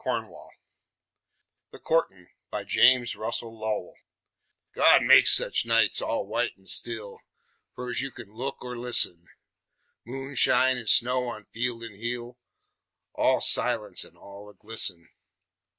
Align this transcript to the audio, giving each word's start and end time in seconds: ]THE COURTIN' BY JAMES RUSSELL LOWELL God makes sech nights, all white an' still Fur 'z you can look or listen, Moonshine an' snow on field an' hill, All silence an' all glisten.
]THE 1.71 1.77
COURTIN' 1.77 2.29
BY 2.49 2.63
JAMES 2.63 3.15
RUSSELL 3.15 3.55
LOWELL 3.59 3.93
God 4.73 5.03
makes 5.03 5.31
sech 5.31 5.63
nights, 5.63 6.01
all 6.01 6.25
white 6.25 6.53
an' 6.57 6.65
still 6.65 7.19
Fur 7.75 7.93
'z 7.93 8.01
you 8.05 8.09
can 8.09 8.33
look 8.33 8.57
or 8.63 8.75
listen, 8.75 9.27
Moonshine 10.03 10.79
an' 10.79 10.87
snow 10.87 11.27
on 11.27 11.43
field 11.43 11.83
an' 11.83 11.97
hill, 12.01 12.39
All 13.13 13.41
silence 13.41 14.03
an' 14.03 14.17
all 14.17 14.51
glisten. 14.53 15.07